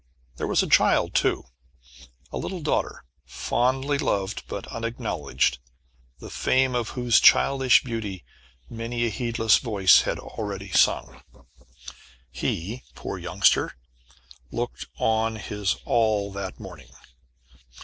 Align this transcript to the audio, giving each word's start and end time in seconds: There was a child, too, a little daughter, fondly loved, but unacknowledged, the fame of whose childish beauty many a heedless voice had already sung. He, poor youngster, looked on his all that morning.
There 0.37 0.47
was 0.47 0.63
a 0.63 0.67
child, 0.67 1.13
too, 1.13 1.43
a 2.31 2.37
little 2.39 2.63
daughter, 2.63 3.05
fondly 3.23 3.99
loved, 3.99 4.41
but 4.47 4.65
unacknowledged, 4.69 5.59
the 6.17 6.31
fame 6.31 6.73
of 6.73 6.89
whose 6.97 7.19
childish 7.19 7.83
beauty 7.83 8.25
many 8.67 9.05
a 9.05 9.09
heedless 9.09 9.59
voice 9.59 10.01
had 10.01 10.17
already 10.17 10.71
sung. 10.71 11.21
He, 12.31 12.81
poor 12.95 13.19
youngster, 13.19 13.77
looked 14.51 14.87
on 14.97 15.35
his 15.35 15.75
all 15.85 16.31
that 16.31 16.59
morning. 16.59 16.89